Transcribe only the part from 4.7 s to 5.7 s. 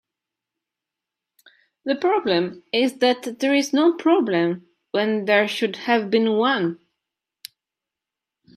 when there